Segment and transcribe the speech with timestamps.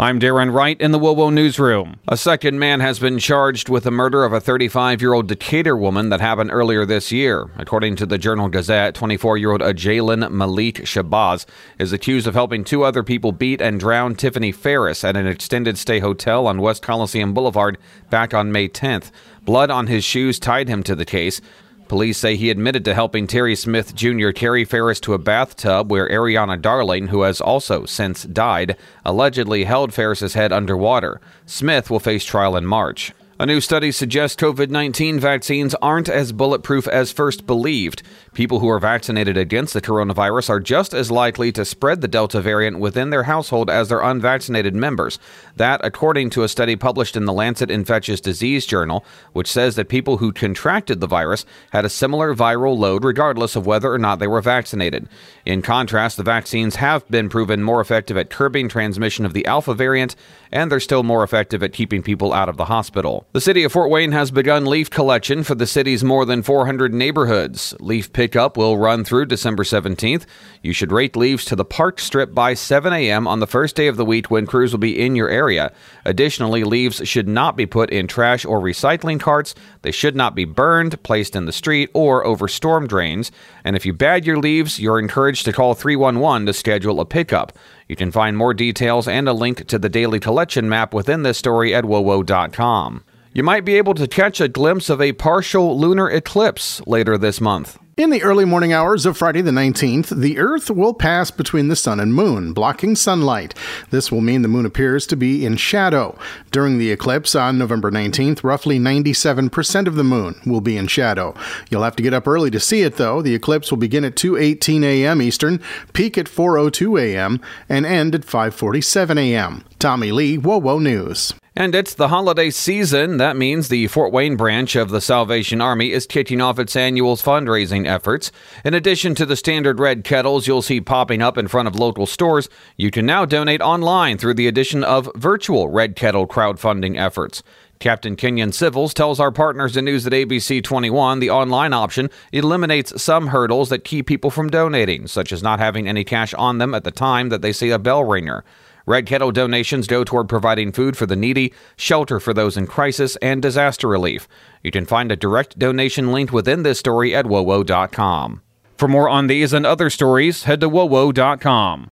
[0.00, 1.96] I'm Darren Wright in the WOWO newsroom.
[2.08, 5.76] A second man has been charged with the murder of a 35 year old Decatur
[5.76, 7.50] woman that happened earlier this year.
[7.58, 11.44] According to the Journal Gazette, 24 year old Ajalyn Malik Shabazz
[11.78, 15.76] is accused of helping two other people beat and drown Tiffany Ferris at an extended
[15.76, 17.76] stay hotel on West Coliseum Boulevard
[18.08, 19.10] back on May 10th.
[19.44, 21.42] Blood on his shoes tied him to the case.
[21.90, 24.30] Police say he admitted to helping Terry Smith Jr.
[24.30, 29.92] carry Ferris to a bathtub where Ariana Darling, who has also since died, allegedly held
[29.92, 31.20] Ferris's head underwater.
[31.46, 33.12] Smith will face trial in March.
[33.40, 38.02] A new study suggests COVID 19 vaccines aren't as bulletproof as first believed.
[38.34, 42.42] People who are vaccinated against the coronavirus are just as likely to spread the Delta
[42.42, 45.18] variant within their household as their unvaccinated members.
[45.56, 49.88] That, according to a study published in the Lancet Infectious Disease Journal, which says that
[49.88, 54.18] people who contracted the virus had a similar viral load regardless of whether or not
[54.18, 55.08] they were vaccinated.
[55.46, 59.72] In contrast, the vaccines have been proven more effective at curbing transmission of the Alpha
[59.72, 60.14] variant,
[60.52, 63.26] and they're still more effective at keeping people out of the hospital.
[63.32, 66.92] The city of Fort Wayne has begun leaf collection for the city's more than 400
[66.92, 67.72] neighborhoods.
[67.78, 70.26] Leaf pickup will run through December 17th.
[70.64, 73.28] You should rake leaves to the park strip by 7 a.m.
[73.28, 75.72] on the first day of the week when crews will be in your area.
[76.04, 79.54] Additionally, leaves should not be put in trash or recycling carts.
[79.82, 83.30] They should not be burned, placed in the street, or over storm drains.
[83.62, 87.56] And if you bag your leaves, you're encouraged to call 311 to schedule a pickup.
[87.86, 91.38] You can find more details and a link to the daily collection map within this
[91.38, 93.04] story at wowo.com.
[93.32, 97.40] You might be able to catch a glimpse of a partial lunar eclipse later this
[97.40, 97.78] month.
[97.96, 101.76] In the early morning hours of Friday the 19th, the Earth will pass between the
[101.76, 103.54] Sun and Moon, blocking sunlight.
[103.90, 106.18] This will mean the Moon appears to be in shadow.
[106.50, 111.32] During the eclipse on November 19th, roughly 97% of the Moon will be in shadow.
[111.70, 113.22] You'll have to get up early to see it, though.
[113.22, 115.22] The eclipse will begin at 2:18 a.m.
[115.22, 115.60] Eastern,
[115.92, 119.64] peak at 4:02 a.m., and end at 5:47 a.m.
[119.78, 121.34] Tommy Lee, WOWO News.
[121.56, 123.16] And it's the holiday season.
[123.16, 127.16] That means the Fort Wayne branch of the Salvation Army is kicking off its annual
[127.16, 128.30] fundraising efforts.
[128.64, 132.06] In addition to the standard red kettles you'll see popping up in front of local
[132.06, 137.42] stores, you can now donate online through the addition of virtual red kettle crowdfunding efforts.
[137.80, 143.02] Captain Kenyon Civils tells our partners in News at ABC 21 the online option eliminates
[143.02, 146.74] some hurdles that keep people from donating, such as not having any cash on them
[146.74, 148.44] at the time that they see a bell ringer.
[148.90, 153.14] Red Kettle donations go toward providing food for the needy, shelter for those in crisis,
[153.22, 154.26] and disaster relief.
[154.64, 158.42] You can find a direct donation link within this story at wowo.com.
[158.76, 161.88] For more on these and other stories, head to wowo.com.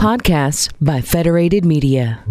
[0.00, 2.24] Podcasts by Federated Media.